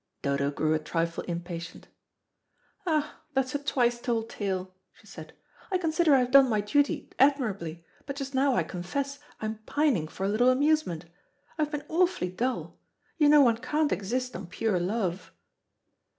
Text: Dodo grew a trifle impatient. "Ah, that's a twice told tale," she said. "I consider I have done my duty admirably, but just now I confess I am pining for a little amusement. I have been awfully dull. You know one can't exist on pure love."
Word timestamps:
Dodo 0.23 0.49
grew 0.49 0.73
a 0.73 0.79
trifle 0.79 1.23
impatient. 1.25 1.87
"Ah, 2.87 3.21
that's 3.35 3.53
a 3.53 3.59
twice 3.59 4.01
told 4.01 4.31
tale," 4.31 4.73
she 4.93 5.05
said. 5.05 5.31
"I 5.71 5.77
consider 5.77 6.15
I 6.15 6.19
have 6.21 6.31
done 6.31 6.49
my 6.49 6.59
duty 6.59 7.11
admirably, 7.19 7.85
but 8.07 8.15
just 8.15 8.33
now 8.33 8.55
I 8.55 8.63
confess 8.63 9.19
I 9.39 9.45
am 9.45 9.59
pining 9.67 10.07
for 10.07 10.23
a 10.25 10.29
little 10.29 10.49
amusement. 10.49 11.05
I 11.59 11.65
have 11.65 11.71
been 11.71 11.85
awfully 11.87 12.31
dull. 12.31 12.79
You 13.19 13.29
know 13.29 13.41
one 13.41 13.57
can't 13.57 13.91
exist 13.91 14.35
on 14.35 14.47
pure 14.47 14.79
love." 14.79 15.31